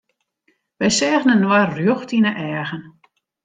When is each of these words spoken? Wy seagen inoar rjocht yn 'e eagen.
Wy 0.79 0.89
seagen 0.97 1.33
inoar 1.35 1.69
rjocht 1.77 2.11
yn 2.17 2.27
'e 2.29 2.33
eagen. 2.49 2.83